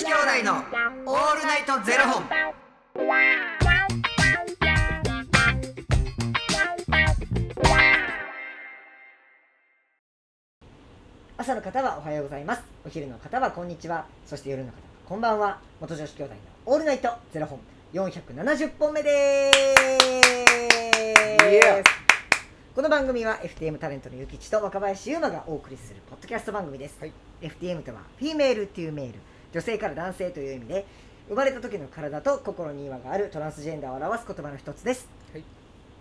[0.00, 2.24] 子兄弟のオールナイトゼロ本。
[11.36, 12.62] 朝の方はおはようございます。
[12.86, 14.06] お昼の方はこんにちは。
[14.24, 15.60] そして夜の方はこんばんは。
[15.82, 17.60] 元女子兄弟のオールナイトゼロ本。
[17.92, 21.90] 470本目でーす
[22.74, 27.12] この番組は FTM タレントのゆきちと若林優馬がお送りするポッドキャスト番組です、はい。
[27.42, 29.18] FTM とはフィメールというメール
[29.52, 30.86] 女性から男性という意味で
[31.28, 35.08] 生まれた時の体と心に違和があるトランスジェンダーを表す言葉の一つです。
[35.32, 35.44] はい。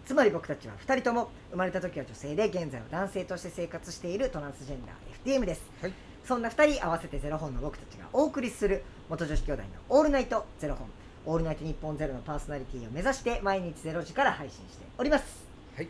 [0.05, 5.93] つまり僕たちは2人とも生まれた時は女性で現在は男性として生活しているトランスジェンダー FTM です、はい。
[6.25, 10.87] そんな2人合わせてゼロ本の僕たちがお送りする元女子兄弟の「オールナイトゼロ本」
[11.27, 15.45] 「オールナイト日本ゼロのパーソナリティを目指して毎日ゼロ時から配信しております。
[15.75, 15.87] はい。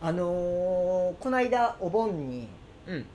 [0.00, 2.48] あのー、この間お盆に
[2.86, 3.06] うん。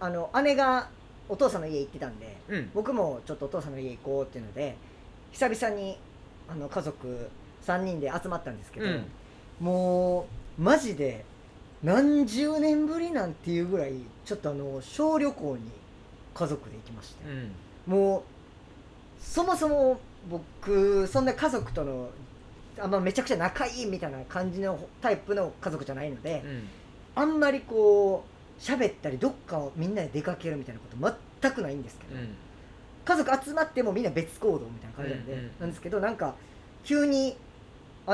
[0.00, 0.88] あの姉が
[1.32, 2.70] お父さんの家行ってたんでうん。
[2.74, 4.76] 僕もちょっとお父さんの家行こうっていうので
[5.32, 5.96] 久々に
[6.48, 7.30] あの家族
[7.66, 9.04] 3人で集まったんですけど、うん
[9.60, 10.26] も
[10.58, 11.24] うマジで
[11.82, 13.92] 何十年ぶりなんていうぐらい
[14.24, 15.62] ちょっとあの小旅行に
[16.34, 17.52] 家族で行きまして、うん。
[17.86, 18.22] もう
[19.20, 22.10] そもそも僕そんな家族との
[22.80, 26.68] あんまめちゃくちゃ仲いいみたいな感じのタイプの家族じゃないので、うん。
[27.14, 32.28] あんまりこう喋ったりどっかをみんなで出かけるみたいなこと全くないんですけど、うん。
[33.04, 36.34] 家族集まってもみんな別行動みたいな感じなんで、うんうんなんですけどなんか
[36.84, 37.36] 急に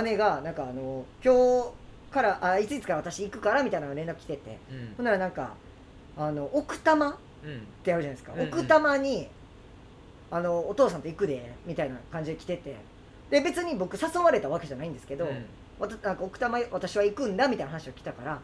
[0.02, 4.94] 姉がなんかあの今日からあいついつから私行くからみたいな連絡来ててうん。
[4.96, 5.54] ほんならなんか
[6.16, 7.66] あの奥多摩っうん。
[7.84, 8.48] てあるじゃないですか、うんうん。
[8.48, 9.28] 奥多摩に
[10.30, 12.76] あのお父さんと行くでみたいな感じで来てて
[13.30, 15.28] で別に僕誘われたわけじゃないんですけど、
[15.78, 18.40] わたなんか奥多摩私は行くんだみたいな話を来たから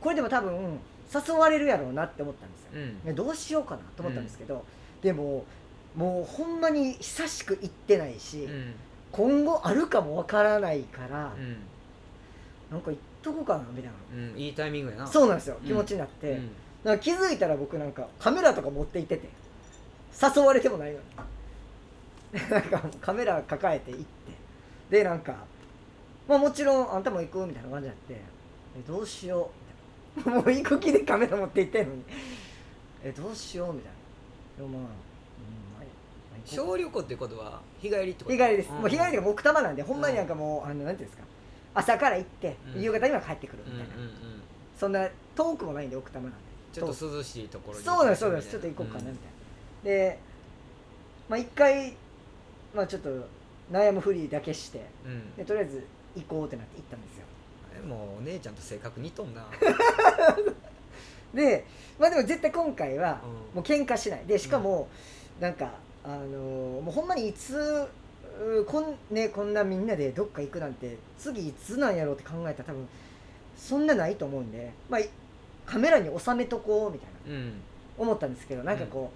[0.00, 0.78] これでも多分
[1.12, 3.00] 誘われるやろうなって思ったんですようん。
[3.04, 4.64] ねどうしようかなと思ったんですけど、
[5.02, 5.44] でも
[5.94, 8.74] もうほんまに久しく行ってないし、うん。
[9.12, 11.56] 今後あるかもわからないから、うん。
[12.70, 14.38] なんか行っとこうかなみたいな、うん。
[14.38, 15.06] いいタイミングやな。
[15.06, 16.50] そうなんですようん気持ちになって、うん。
[16.84, 19.28] なんか気づいたら僕なんかカメラとか持って行ってて
[20.36, 21.04] 誘われてもないのに
[22.48, 24.06] なんかカメラ抱えて行って
[24.98, 25.34] でなんか
[26.28, 29.65] まあもちろんあんたも行くみたいな感じになってえどうしよう
[30.24, 32.02] もう行く気でカメラ持って行ってんのに。
[33.02, 33.92] えどうしようみたい
[34.58, 34.64] な。
[34.64, 34.90] でもまあ、うんま
[35.80, 38.36] あ小旅行ってことは日帰りってこと？
[38.36, 38.74] 日帰りです、ん。
[38.74, 41.24] もう日帰りが奥多摩なんでほんまになんかもう、あのなんていうんですか。
[41.74, 42.82] 朝から行って、うん。
[42.82, 43.86] 夕方には帰ってくるみたいな。
[44.78, 46.46] そんな遠くもないんで奥多摩なんで。
[46.72, 47.84] ちょっと涼しいところに。
[47.84, 48.50] そうなんですそうなんです。
[48.50, 49.18] ちょっと行こうかなみたいな、
[49.84, 50.18] で
[51.28, 51.96] まあ一回
[52.74, 53.08] まあちょっと
[53.72, 54.84] 悩むふりだけして。
[55.36, 57.24] でとりあえず行こうってなって行ったんですよ。
[57.24, 57.35] え
[57.80, 59.46] もうお姉ちゃんと性格似とんな。
[61.34, 61.64] で
[61.98, 64.88] まあでも絶対今回はうんもう喧嘩しないでしかも
[65.40, 65.72] なんか
[66.04, 67.56] あのーもうほんまにいつ
[68.40, 72.88] うこん,、ね、こんなみんなでどっか行くなんて次いつなんやろうって考えたら多分
[73.56, 75.08] そんなないと思うんで、まあ、い
[75.64, 77.42] カメラに収めとこうみたいなうん。
[77.42, 77.52] うん。
[77.98, 79.10] 思ったんですけどなんかこ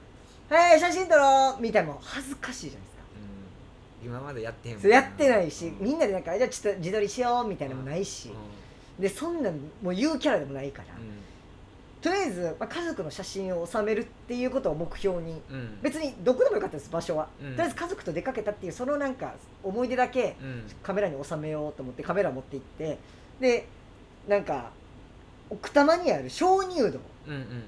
[0.50, 2.99] う「はい写真撮ろう」みたいなのも恥ずかしいじゃないですか
[4.02, 5.84] 今までやってへんもんそれやってないし、うん。
[5.84, 8.30] みんなでなんかじゃあちょっと自撮りしようみたいなのもないし、
[8.98, 10.94] でそんなんもう言うキャラでもないから、
[12.00, 15.40] とりあえず、まあ、家族の写真を収めるっていうことを目標に。
[15.50, 15.56] うん。
[15.56, 15.78] うん。
[15.82, 17.50] 別にどこでもよかったです場所は、うん。
[17.50, 20.62] とりあえず家族と出かけたっていうそのなんか思い出だけうん。
[20.82, 22.98] カメラに収めようと思ってカメラ持って行って。
[23.38, 23.66] で
[24.28, 24.70] なんか
[25.50, 27.00] 奥多摩にある鍾乳洞。
[27.26, 27.64] うんうん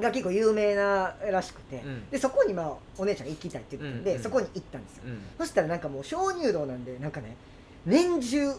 [0.00, 5.20] が結構有名ならしくて、うんでそこにまあお姉ちゃんが行きたいって言ってたんで、うんうんそこに行ったんですよ、うん。
[5.38, 7.36] そしたらなんかもう鍾乳洞なんでなんかね
[7.84, 8.52] 年中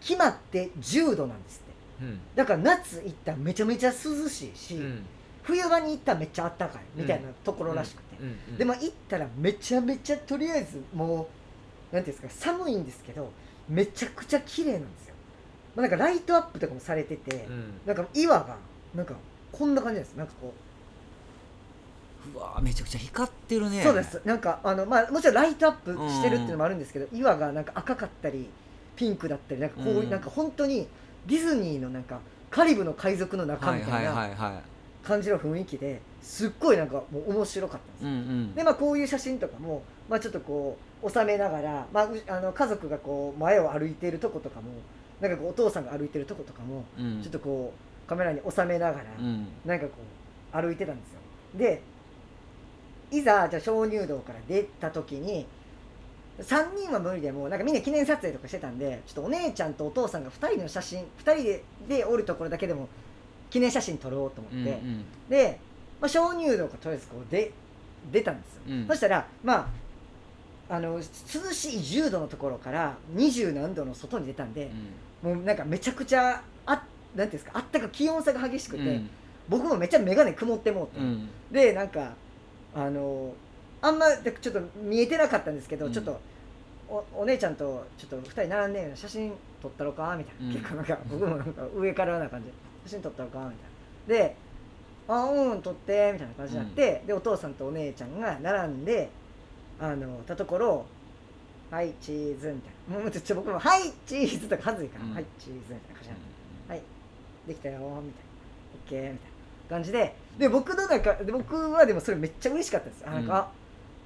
[0.00, 1.62] 決まって10度なんです
[2.00, 2.20] ってうん。
[2.34, 5.06] だから夏行ったらめちゃめちゃ涼しいし、うん。
[5.42, 8.10] 冬場に行ったらめっちゃ暖かいみたいなところらしくて。
[8.58, 11.28] でも行ったらめちゃめちゃとりあえずも
[11.92, 13.32] うなんていうんですか寒いんですけど
[13.68, 15.14] めちゃくちゃ綺麗なんですよ、
[15.74, 17.80] まあ、なんかライトアップとかもされてて、うん。
[17.86, 18.56] なんか岩が
[18.94, 19.14] なんか
[19.52, 20.14] こんな感じです。
[20.14, 20.70] なんかこう。
[22.36, 23.82] うわめちゃくちゃ光ってるね。
[23.82, 24.20] そうです。
[24.24, 28.48] なんかあの、まあ、もちろんライトアップしてるっていうのもあるんですけど、岩がなんか赤かったり
[28.96, 30.86] ピンクだったりなんかこう、うんなんか本当に
[31.26, 32.20] ディズニーのなんか
[32.50, 34.60] カリブの海賊の中みたいな
[35.02, 38.54] 感じの雰囲気ですっごいなんかもう面白かったんですうんうん。
[38.54, 44.68] でまあこういう写真とかも、まあ、ちょっとこう収めながら、まあ、うあの家族がこう前を歩いているとことかも
[45.20, 47.22] なんかお父さんが歩いてるとことかもうん。
[47.22, 49.46] ちょっとこうカメラに収めながら、うん。
[49.64, 49.92] なんかこ
[50.52, 51.20] う歩いてたんですよ。
[51.54, 51.80] で
[53.12, 55.46] いざじゃあ鍾乳洞から出た時に
[56.40, 62.88] 3人は無理でもなんかみんな記念撮影とかしてたんでちょっとお姉ちゃんとお父さんが2人の写真2人ででおるところだけでも
[63.48, 65.04] 記念写真撮ろうと思って、うんうん。
[65.28, 65.60] で、
[66.00, 67.52] まあ、鍾乳洞からとりあえずこうで
[68.10, 68.86] 出たんですよ、うん。
[68.88, 69.70] そしたらま
[70.68, 74.68] ああの涼しい10度のところから20何度の外に出たんで、
[75.22, 76.42] もうなんかめちゃくちゃあ
[77.14, 79.00] なんていうんですかあったか気温差が激しくて、
[79.48, 81.28] 僕もめっちゃ眼鏡曇ってもうて、うん。
[81.50, 82.12] でなんか
[82.74, 83.34] あの
[83.82, 85.92] あんまちょっと見えてなかったんですけど、うん。
[85.92, 86.20] ちょっと
[86.88, 90.54] おお姉ちゃんとちょっと2人並んで写真撮ったろかみたいな、うん。
[90.54, 92.46] 結構なんか僕もなんか上からな感じ。
[92.46, 92.52] で
[92.84, 94.24] 写真撮ったろかみたいな。
[94.24, 94.36] で
[95.08, 99.08] 「あうん撮って」みたいな感じになって、でお父さんとお姉ちゃんが並んで
[99.80, 100.86] あのたところ
[101.70, 103.00] 「はいチーズ」みたいな。
[103.00, 105.14] もうちょっと僕も「はいチーズ」とか恥ずいから「うん。
[105.14, 106.29] はいチーズ」みたいな感じになって。
[107.46, 108.00] はいできたよみたいな。
[108.74, 109.18] オッケーみたいな
[109.70, 110.14] 感じで。
[110.38, 113.02] で僕の中で僕はでもそれめっちゃ嬉しかったです。
[113.06, 113.36] あなんか、うん。
[113.38, 113.48] あ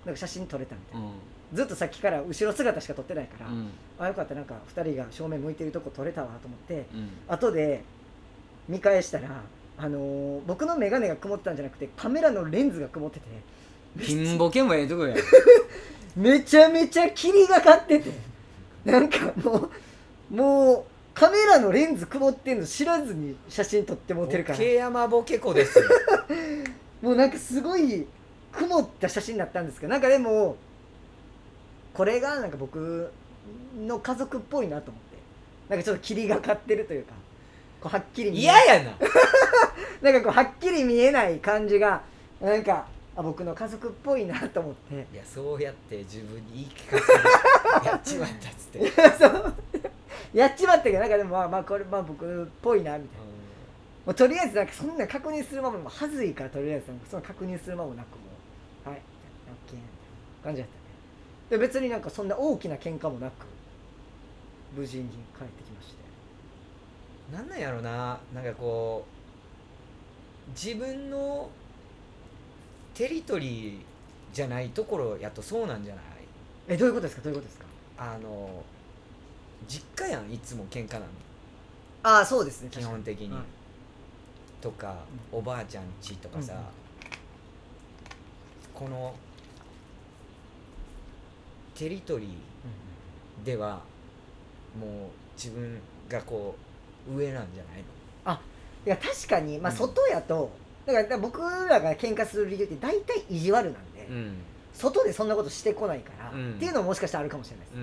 [0.06, 1.12] なんか写真撮れたみたいな、うん。
[1.54, 3.70] ずっとさっきから後ろ姿しか撮ってないから、うん。
[3.98, 7.10] あよかったなんか2人が正面向いてるとこ撮れたわと思ってうん。
[7.28, 7.82] 後で
[8.68, 9.28] 見返したら
[9.76, 13.26] あのー僕の眼鏡が曇ってたんじゃなくてカメラのレンズが曇ってて
[13.98, 15.16] ピンボケもええとこや。
[16.16, 18.10] めちゃめちゃ霧がかってて
[18.84, 19.68] なんかも
[20.30, 20.84] うもう
[21.14, 24.58] カメラのレンズ曇ってんの知らずに写真撮ってもうてるから。
[24.58, 25.84] ボケ山ボケ子ですよ。
[27.00, 28.06] もうなんかすごい
[28.52, 30.56] 曇った写真だったんですけどなんかでも
[31.92, 33.10] これがなんか僕
[33.78, 35.14] の家族っぽいなと思って。
[35.68, 37.14] なんかちょっと霧がかってるというか
[37.80, 38.98] こうはっきり見え嫌やな。
[40.02, 42.02] なんかこうはっきり見えない感じが
[42.40, 42.86] なんか
[43.16, 44.94] あ僕の家族っぽいなと思って。
[44.94, 47.20] いやそうやって自分に言い聞かせる。
[47.86, 49.83] やっちまったっつって、
[50.34, 53.24] やっちまったけどなんかでもまあまあこれまあ僕っぽいなみたいな。
[54.06, 58.12] もうとりあえずなんかそんな確認するままもうはずいからとりあえずなんかその確認するままもなくも
[58.86, 59.00] うはいラ
[59.52, 59.88] ッキーみたい
[60.42, 60.80] な感じだったね。
[61.50, 63.46] で別になんかそんな大きな喧嘩もなく
[64.76, 66.04] 無事に帰ってきまして。
[67.32, 68.18] なんなんやろな。
[68.34, 69.06] なんかこ
[70.46, 71.48] う自分の
[72.92, 73.78] テリトリー
[74.34, 76.04] じゃないところやとそうなんじゃない？
[76.68, 77.22] えどういうことですか？
[77.22, 77.66] どういうことですか？
[77.96, 78.62] あの
[79.68, 81.06] 実家やんいつも喧嘩なの
[82.02, 82.68] ああそうですね。
[82.70, 83.42] 基本的に、はい
[84.60, 84.96] とか、
[85.30, 86.64] おばあちゃんちとかさ、うんうん。
[88.72, 89.14] この
[91.74, 93.82] テリトリーでは
[94.80, 94.90] もう
[95.36, 95.78] 自分
[96.08, 96.56] がこ
[97.12, 97.84] う上なんじゃない
[98.24, 98.40] の？
[98.86, 99.78] いや確かにまあうん。
[99.78, 100.50] 外やと、
[100.86, 104.36] だからだから僕らが喧嘩する理由って大体意地悪なんで、うん。
[104.72, 106.54] 外でそんなことしてこないから、うん。
[106.54, 107.76] っていうのももしかしたらあるかもしれないです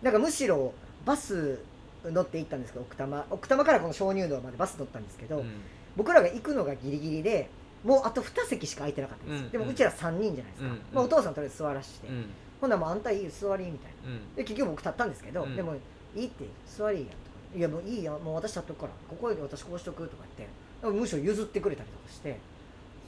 [0.00, 0.72] うんだからむしろ
[1.04, 1.58] バス
[2.04, 3.26] 乗って行ったんですけど奥多摩。
[3.30, 5.60] 奥多摩からこの鍾乳洞までバス乗ったんですけど、うん。
[5.96, 7.48] 僕らが行くのがギリギリで
[7.82, 9.40] もうあと2席しか空いてなかったんです。
[9.40, 9.50] よ、うん。
[9.52, 10.80] でもうちら3人じゃないですか、うん。
[10.92, 12.26] まあ、お父さんとりあえず座らして、うん。
[12.60, 14.10] ほんならもうあんたいいよ座りみたいな。
[14.10, 14.34] うん。
[14.34, 15.56] で結局僕立ったんですけど、うん。
[15.56, 15.74] でも
[16.14, 17.16] いいって座りやとか。
[17.56, 20.50] いやもういいやもう私立っとくからここより私こうしとくとか言っ
[20.92, 22.38] てむしろ譲ってくれたりとかして。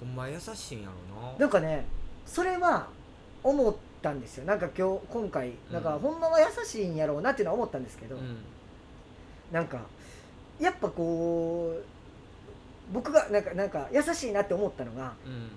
[0.01, 1.39] ほんま優しいんやろな。
[1.39, 1.85] なんかね
[2.25, 2.89] それは
[3.43, 4.45] 思ったんですよ。
[4.45, 8.39] なんか今日今回なんかうんほんまは優しいんやろうなっていうのは思ったんですけど、うん。
[9.53, 9.81] なんか
[10.61, 11.83] やっぱこう
[12.93, 15.49] 僕がなんかなんか優しいなって思ったのがうん。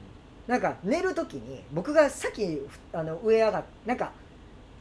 [0.47, 4.11] なんか寝る時に僕が先ふあの上上がっなんか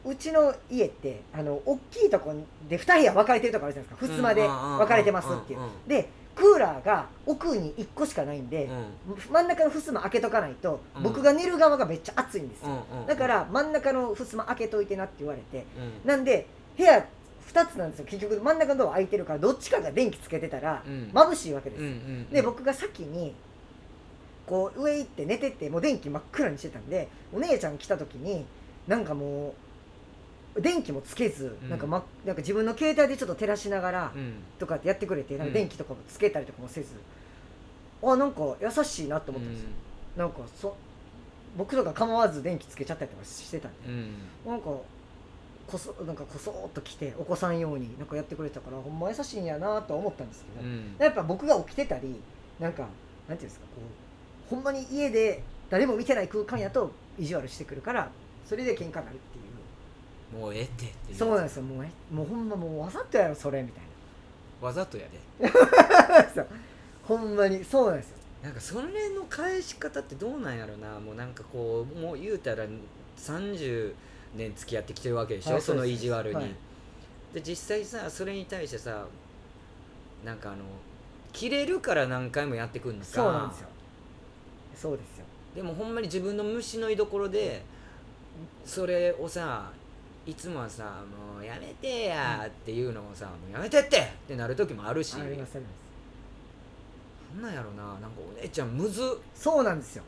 [0.03, 2.33] うちの家ってあの大きいとこ
[2.67, 4.15] で2部屋分かれてるとこあるじゃないですか。
[4.15, 5.59] 襖で分かれてますっていう。
[5.87, 8.69] でクーラーが奥に1個しかないんで
[9.07, 9.15] うん。
[9.31, 11.03] 真ん中の襖開けとかないとうん。
[11.03, 12.85] 僕が寝る側がめっちゃ暑いんですよ。
[13.07, 15.65] だから真ん中の襖開けといてなって言われて
[16.03, 16.07] うん。
[16.07, 16.47] なんで
[16.77, 17.05] 部屋
[17.53, 18.05] 2つなんですよ。
[18.05, 21.11] 結局真ん中のドア開いてるからどっちかが電気つけてたらうん。
[21.13, 23.35] 眩しいわけですで僕が先に
[24.45, 28.45] こう上行って寝ててもう電気真っ暗にしてたんでお姉ちゃん来た時に
[28.87, 29.53] なんかもう
[30.59, 31.69] 電気もつけず、うん。
[31.69, 34.33] なんかま、なんか自分の携帯でちょっと照らしながらうん。
[34.59, 35.53] とかってやってくれてなんうん。
[35.53, 36.89] か電気とかもつけたりとかもせず、
[38.03, 39.69] あなんか優しいなと思ったんですよ、
[40.17, 40.75] なんかそ
[41.57, 43.89] 僕とか構わず電気つけちゃったりとかしてたんで。
[43.89, 44.11] うん。
[44.45, 44.69] なんか
[45.67, 50.95] こそなんかこそーっと来てお子さん用になんかやってくれてたからほんま優しいんやなとは思ったんですけど、うん。
[50.99, 52.15] やっぱ僕が起きてたり
[52.59, 52.87] なんか
[53.29, 53.81] なんていうんですかこ
[54.51, 58.09] うほんまに家で誰も見てない空間やと意地悪してくるから
[58.45, 59.50] それで喧嘩になるっていう
[60.33, 61.11] もうええってって。
[61.11, 61.63] いうそうなんですよ。
[61.63, 63.83] もうえもうほんまもうわざとやろそれみたい
[64.61, 65.05] わざとや
[65.39, 65.45] で。
[65.45, 65.51] な
[66.33, 66.47] そう
[67.03, 68.17] ほんまにそうなんですよ。
[68.43, 70.99] なんかそれの返し方ってどうなんやろな。
[70.99, 72.65] もうなんかこうもう言うたら
[73.17, 73.93] 30
[74.35, 76.55] 年付き合ってきてるわけでしょ、はいその意地悪に、はい。
[77.33, 79.05] で実際さそれに対してさ
[80.23, 80.63] なんかあの
[81.33, 83.05] 切れるから何回もやってくんのか。
[83.05, 83.67] そうなんですよ。
[84.75, 85.25] そうですよ。
[85.55, 87.63] でもほんまに自分の虫の居所で
[88.65, 89.71] それをさ
[90.25, 91.03] いつもはさ
[91.35, 95.15] 「もうやめてや」っていうのをさ「もうやめてって!」ってなる時もあるし。
[95.15, 95.81] ありますあります。
[97.35, 99.05] なんなんやろななんかお姉ちゃんむずっ。
[99.33, 100.03] そうなんですよ。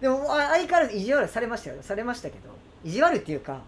[0.00, 1.82] でもあ相変わらず意地悪されましたよ。
[1.82, 2.50] されましたけど
[2.84, 3.60] 意地悪っていうかも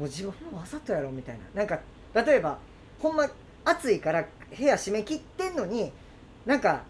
[0.00, 1.44] う自分もわざとやろみたいな。
[1.54, 1.80] なんか
[2.14, 2.58] 例えば
[3.00, 3.26] ほんま
[3.64, 5.92] 暑いから部屋閉め切ってんのに
[6.44, 6.82] なんか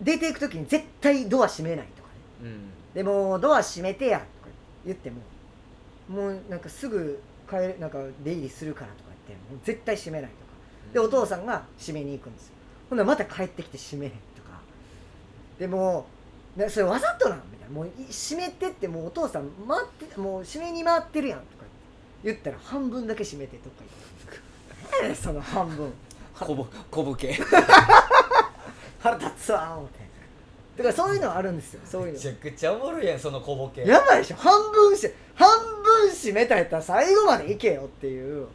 [0.00, 2.14] 出ていく時に絶対ドア閉めないとかね。
[2.42, 2.70] うん。
[2.94, 4.28] でもドア閉めてやとか
[4.84, 5.20] 言っても
[6.08, 10.42] もうなんかすぐ帰るなんか出入りするからとか言ってもう絶対閉めないとか。
[10.92, 12.52] でお父さんが閉めに行くんですよ。
[12.90, 14.60] ほんならまた帰ってきて閉めへんとか。
[15.58, 16.06] でも
[16.56, 17.74] なそれわざとなんみたいな。
[17.74, 21.64] もうい閉めてってもうお父さん待ってもう閉めに回ってるやんとか
[22.22, 23.76] 言ったら半分だけ閉めてとか
[25.00, 25.92] 言って その半分。
[26.38, 27.38] 小ぼ小ボケ
[29.00, 30.06] 腹立つわ思って。
[30.76, 31.80] だからそういうのはあるんですよ。
[31.84, 34.36] そういうのめちゃくちゃおもろいやんその小ボケやばいでしょ。
[34.36, 35.48] 半分し半
[35.82, 38.46] 分閉めたやったら最後までいけよっていう。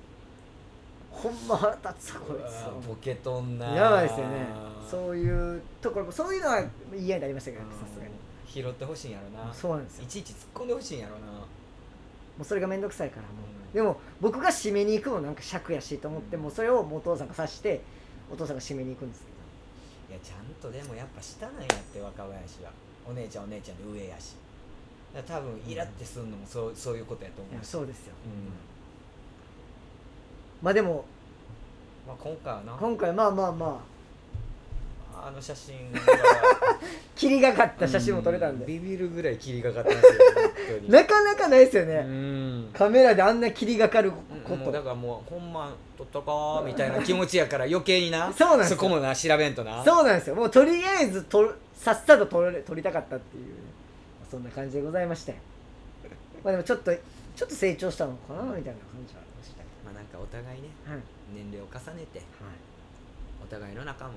[1.12, 4.48] ほんま腹立つわこいつボケとんなやばいですよね。
[4.90, 6.64] そういうところもそういうのは
[6.98, 8.12] 嫌になりましたけどさすがに。
[8.48, 9.54] 拾ってほしいんやろな。
[9.54, 10.04] そうなんですよ。
[10.06, 11.28] いちいち突っ込んでほしいんやろな。
[11.28, 11.46] も
[12.42, 13.34] うそれが面倒くさいからもう、
[13.68, 13.74] うん。
[13.74, 16.44] でも僕が締めに行くのなんか尺やしと思って、うん。
[16.44, 17.82] もうそれをお父さんが察して
[18.32, 19.24] お父さんが締めに行くんです
[20.08, 22.72] けいやちゃんとでもやっぱ下なんやって若林は。
[23.08, 24.36] お姉ちゃんお姉ちゃんで上やし
[25.14, 27.66] だ多分イラってすんのもそうそういうことやと思う。
[27.66, 28.32] しそうですよ、うん。
[30.62, 31.06] まあでも
[32.08, 32.74] まあ、今回はな。
[32.74, 35.28] 今回まあまあまあ。
[35.28, 36.00] あの写真が。
[37.16, 40.14] 霧がかった写真も撮れたんで、うビビるぐらい霧がかってますよ
[40.90, 42.70] なかなかないですよね、うん。
[42.74, 48.34] カメラであんな霧がかること、だからもうほんま撮ったかみたいな気持ちやから余計にな。
[48.36, 48.78] そうなんですよ。
[48.78, 49.84] こもな調べんとな。
[49.86, 50.36] そうなんですよ。
[50.36, 53.46] もうとりあえずとさっさと撮れ撮りたかったっていう。
[53.46, 53.61] ね
[54.32, 55.36] そんな感じでございまして
[56.42, 56.96] まあでもちょっと
[57.36, 61.00] ちょっと成長したのかなみたいな感じはありましたけまあなんかお互いねはい、
[61.36, 62.24] 年齢を重ねては、
[63.44, 64.14] お互いの仲も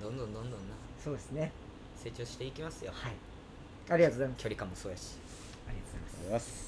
[0.00, 0.56] どんどんどんどんな
[1.02, 1.52] そうですね
[2.02, 3.12] 成長していきますよはい
[3.90, 5.16] ありがとうございます距離感もそうやし
[5.68, 6.67] ありがとうございます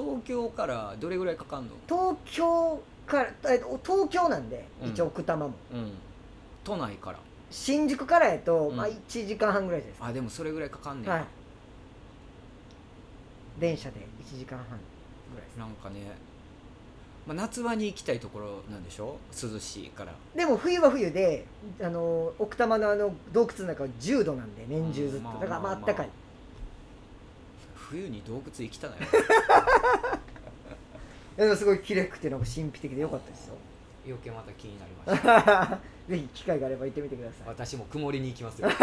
[0.00, 1.70] 東京からどれぐらいかかんの？
[1.88, 4.90] 東京からえ東京なんでうん。
[4.90, 5.92] 一応奥多摩も、うん。
[6.64, 7.18] 都内から。
[7.50, 8.76] 新宿からやと、うん。
[8.76, 11.24] まあ、1時間半ぐらいです、あでもそれぐらいかかんねん、はい。
[13.58, 15.56] 電車で1時間半ぐらいです。
[15.56, 16.16] なんかね、
[17.26, 19.16] まあ、夏場に行きたいところなんでしょ？
[19.32, 20.12] 涼しいから。
[20.36, 21.46] でも冬は冬で
[21.80, 26.10] あの奥多摩のあの洞窟の中は10度なんで年中ずっと、うんだからまああったかい、
[27.90, 29.06] 冬に洞窟行きたないわ
[31.36, 33.54] でもすごい綺麗くてなんか神秘的でよかったですよ。
[34.04, 35.78] 余計また気になりました。
[36.08, 37.48] ぜひ機会があれば行ってみてください。
[37.48, 38.68] 私も曇りに行きますよ。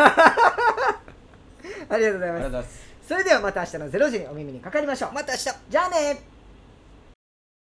[1.89, 2.37] ありがとうございます。
[2.37, 2.95] ありがとうございます。
[3.07, 5.11] それではまた明日の0時にお耳にかかりましょう。
[5.13, 5.43] また明日。
[5.69, 6.34] じゃあね